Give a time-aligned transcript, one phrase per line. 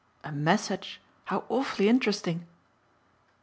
[0.23, 0.99] "A message?
[1.25, 2.47] How awfully interesting!"